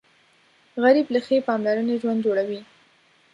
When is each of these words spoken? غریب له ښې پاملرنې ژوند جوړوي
غریب 0.81 1.07
له 1.13 1.19
ښې 1.25 1.37
پاملرنې 1.47 1.95
ژوند 2.01 2.19
جوړوي 2.25 2.61